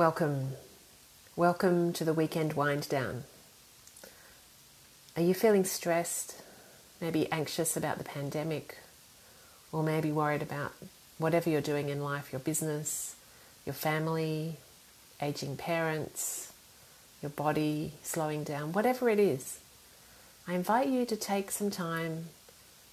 [0.00, 0.52] Welcome.
[1.36, 3.24] Welcome to the weekend wind down.
[5.14, 6.40] Are you feeling stressed,
[7.02, 8.78] maybe anxious about the pandemic,
[9.70, 10.72] or maybe worried about
[11.18, 13.14] whatever you're doing in life, your business,
[13.66, 14.56] your family,
[15.20, 16.50] aging parents,
[17.20, 19.58] your body slowing down, whatever it is?
[20.48, 22.28] I invite you to take some time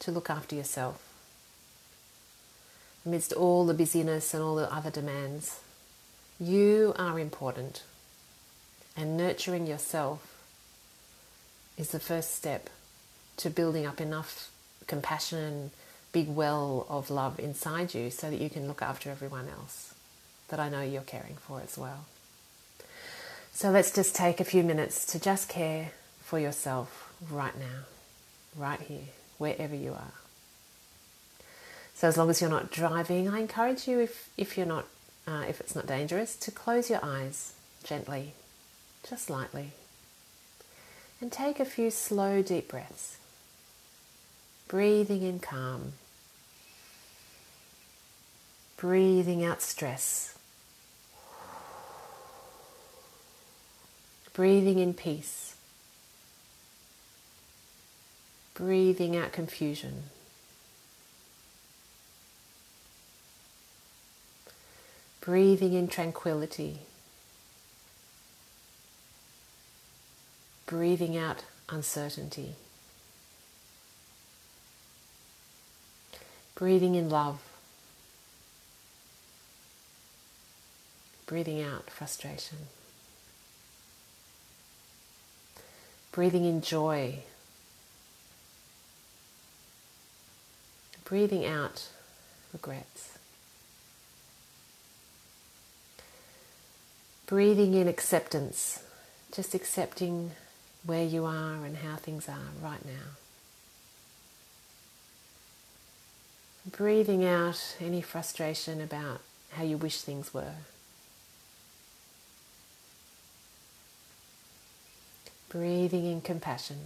[0.00, 1.00] to look after yourself.
[3.06, 5.60] Amidst all the busyness and all the other demands,
[6.40, 7.82] you are important,
[8.96, 10.42] and nurturing yourself
[11.76, 12.70] is the first step
[13.38, 14.50] to building up enough
[14.86, 15.70] compassion
[16.12, 19.94] big well of love inside you so that you can look after everyone else
[20.48, 22.06] that I know you're caring for as well.
[23.52, 25.90] So let's just take a few minutes to just care
[26.22, 27.84] for yourself right now,
[28.56, 30.12] right here, wherever you are.
[31.94, 34.86] So as long as you're not driving, I encourage you, if, if you're not
[35.28, 37.52] uh, if it's not dangerous, to close your eyes
[37.84, 38.32] gently,
[39.08, 39.72] just lightly,
[41.20, 43.18] and take a few slow, deep breaths,
[44.68, 45.92] breathing in calm,
[48.78, 50.38] breathing out stress,
[54.32, 55.56] breathing in peace,
[58.54, 60.04] breathing out confusion.
[65.28, 66.78] Breathing in tranquility,
[70.64, 72.54] breathing out uncertainty,
[76.54, 77.42] breathing in love,
[81.26, 82.56] breathing out frustration,
[86.10, 87.18] breathing in joy,
[91.04, 91.86] breathing out
[92.50, 93.17] regrets.
[97.28, 98.82] Breathing in acceptance,
[99.32, 100.30] just accepting
[100.82, 103.12] where you are and how things are right now.
[106.70, 110.54] Breathing out any frustration about how you wish things were.
[115.50, 116.78] Breathing in compassion.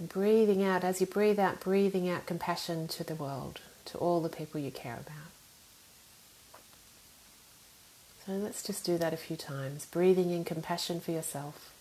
[0.00, 4.30] Breathing out, as you breathe out, breathing out compassion to the world, to all the
[4.30, 5.39] people you care about.
[8.26, 11.72] So let's just do that a few times, breathing in compassion for yourself.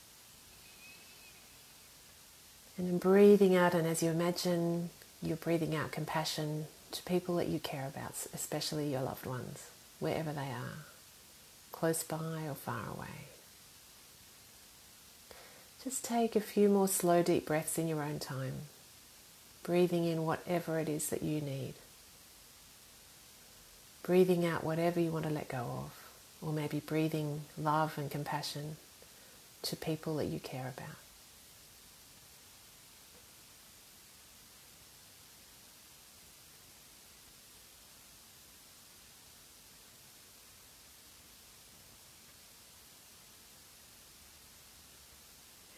[2.78, 4.90] And then breathing out, and as you imagine
[5.22, 10.32] you're breathing out compassion to people that you care about, especially your loved ones, wherever
[10.32, 10.86] they are,
[11.74, 13.28] close by or far away.
[15.84, 18.54] Just take a few more slow, deep breaths in your own time,
[19.62, 21.74] breathing in whatever it is that you need,
[24.04, 25.99] breathing out whatever you want to let go of
[26.42, 28.78] or maybe breathing love and compassion
[29.62, 30.96] to people that you care about.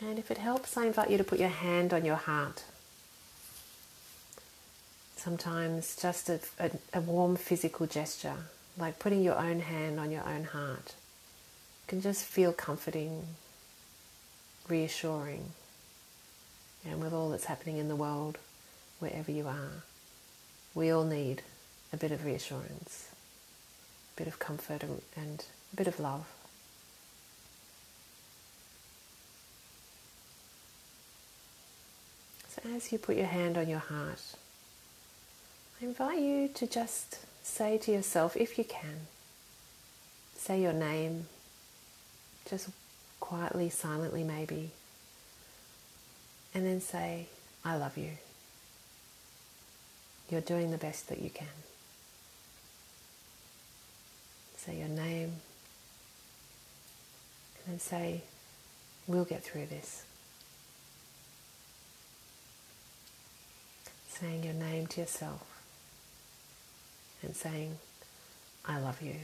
[0.02, 2.64] And if it helps, I invite you to put your hand on your heart.
[5.16, 8.38] Sometimes just a, a, a warm physical gesture
[8.81, 10.96] like putting your own hand on your own heart
[11.88, 13.28] can just feel comforting,
[14.68, 15.52] reassuring.
[16.84, 18.40] And with all that's happening in the world,
[19.00, 19.84] wherever you are,
[20.74, 21.44] we all need
[21.94, 23.09] a bit of reassurance,
[24.16, 24.84] a bit of comfort,
[25.16, 26.25] and a bit of love.
[32.50, 34.22] So, as you put your hand on your heart,
[35.80, 39.07] I invite you to just say to yourself, if you can,
[40.35, 41.28] say your name,
[42.50, 42.69] just
[43.19, 44.72] quietly, silently, maybe,
[46.53, 47.28] and then say,
[47.63, 48.12] I love you.
[50.29, 51.47] You're doing the best that you can.
[54.58, 55.34] Say your name,
[57.58, 58.22] and then say,
[59.08, 60.05] We'll get through this.
[64.08, 65.51] Saying your name to yourself
[67.22, 67.78] and saying,
[68.66, 69.16] I love you.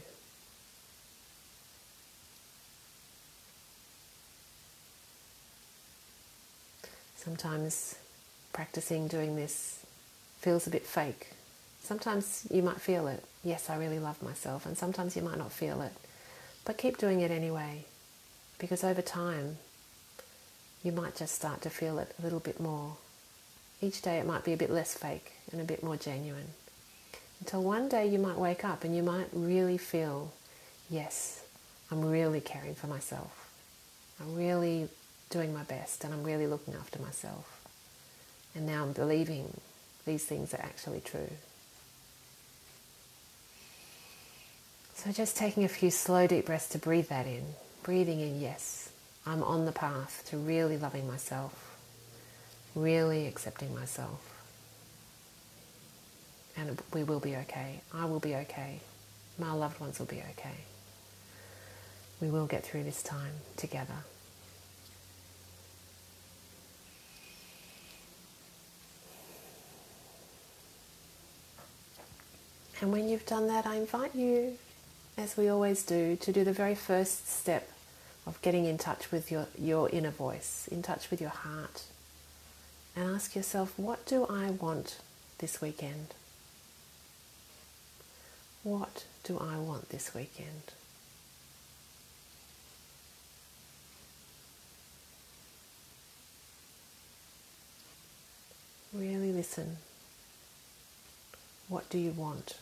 [7.15, 7.95] Sometimes
[8.53, 9.85] practicing doing this
[10.39, 11.27] feels a bit fake.
[11.81, 13.23] Sometimes you might feel it.
[13.43, 14.65] Yes, I really love myself.
[14.65, 15.93] And sometimes you might not feel it.
[16.65, 17.85] But keep doing it anyway.
[18.59, 19.57] Because over time,
[20.83, 22.95] you might just start to feel it a little bit more.
[23.81, 26.53] Each day it might be a bit less fake and a bit more genuine.
[27.39, 30.31] Until one day you might wake up and you might really feel,
[30.89, 31.43] yes,
[31.91, 33.51] I'm really caring for myself.
[34.19, 34.89] I'm really
[35.29, 37.53] doing my best and I'm really looking after myself.
[38.55, 39.59] And now I'm believing
[40.05, 41.29] these things are actually true.
[44.95, 47.43] So just taking a few slow, deep breaths to breathe that in.
[47.83, 48.89] Breathing in, yes,
[49.27, 51.77] I'm on the path to really loving myself,
[52.73, 54.36] really accepting myself.
[56.57, 57.81] And we will be okay.
[57.93, 58.79] I will be okay.
[59.37, 60.55] My loved ones will be okay.
[62.19, 63.93] We will get through this time together.
[72.81, 74.57] And when you've done that, I invite you,
[75.17, 77.69] as we always do, to do the very first step
[78.25, 81.83] of getting in touch with your, your inner voice, in touch with your heart,
[82.95, 84.99] and ask yourself, what do I want
[85.39, 86.13] this weekend?
[88.67, 90.73] What do I want this weekend?
[98.93, 99.77] Really listen.
[101.69, 102.57] What do you want?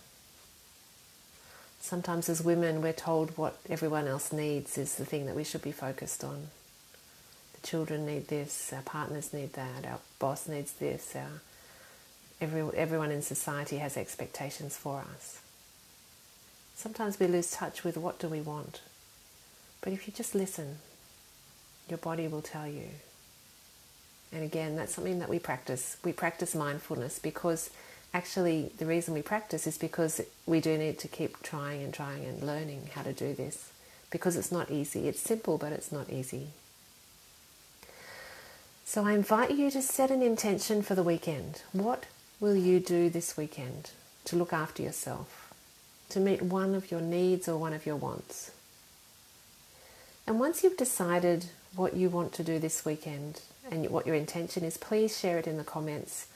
[1.81, 5.63] Sometimes, as women, we're told what everyone else needs is the thing that we should
[5.63, 6.49] be focused on.
[7.59, 11.41] The children need this, our partners need that, our boss needs this, our,
[12.39, 15.39] every, everyone in society has expectations for us.
[16.75, 18.81] Sometimes we lose touch with what do we want.
[19.81, 20.77] But if you just listen,
[21.89, 22.89] your body will tell you.
[24.31, 25.97] And again, that's something that we practice.
[26.03, 27.69] We practice mindfulness because
[28.13, 32.25] actually the reason we practice is because we do need to keep trying and trying
[32.25, 33.71] and learning how to do this
[34.09, 35.07] because it's not easy.
[35.07, 36.47] It's simple, but it's not easy.
[38.85, 41.63] So I invite you to set an intention for the weekend.
[41.71, 42.05] What
[42.39, 43.91] will you do this weekend
[44.25, 45.44] to look after yourself,
[46.09, 48.51] to meet one of your needs or one of your wants?
[50.27, 54.63] And once you've decided what you want to do this weekend and what your intention
[54.63, 56.27] is, please share it in the comments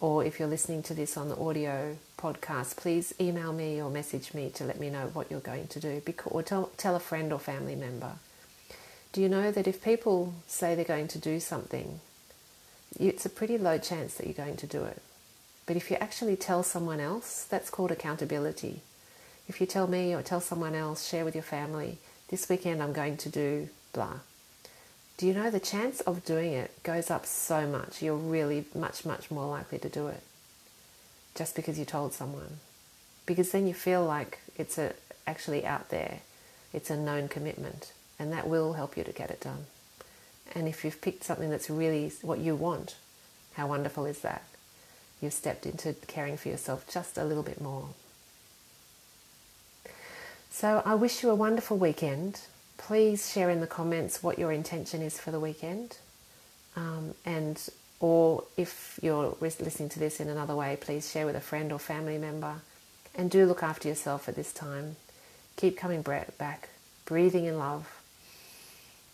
[0.00, 4.34] or if you're listening to this on the audio podcast, please email me or message
[4.34, 7.32] me to let me know what you're going to do, or tell, tell a friend
[7.32, 8.12] or family member.
[9.12, 12.00] Do you know that if people say they're going to do something,
[13.00, 15.00] it's a pretty low chance that you're going to do it.
[15.64, 18.82] But if you actually tell someone else, that's called accountability.
[19.48, 21.98] If you tell me or tell someone else, share with your family,
[22.28, 24.20] this weekend I'm going to do blah
[25.16, 28.02] do you know the chance of doing it goes up so much?
[28.02, 30.22] You're really much, much more likely to do it
[31.34, 32.58] just because you told someone.
[33.24, 34.92] Because then you feel like it's a,
[35.26, 36.20] actually out there,
[36.72, 39.66] it's a known commitment, and that will help you to get it done.
[40.54, 42.96] And if you've picked something that's really what you want,
[43.54, 44.44] how wonderful is that?
[45.22, 47.88] You've stepped into caring for yourself just a little bit more.
[50.58, 52.40] So I wish you a wonderful weekend
[52.78, 55.98] please share in the comments what your intention is for the weekend.
[56.76, 57.60] Um, and
[58.00, 61.78] or if you're listening to this in another way, please share with a friend or
[61.78, 62.54] family member.
[63.14, 64.96] And do look after yourself at this time.
[65.56, 66.70] Keep coming back,
[67.04, 68.00] breathing in love,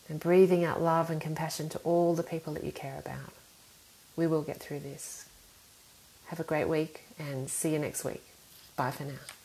[0.07, 3.33] and breathing out love and compassion to all the people that you care about.
[4.15, 5.27] We will get through this.
[6.27, 8.23] Have a great week and see you next week.
[8.77, 9.42] Bye for now.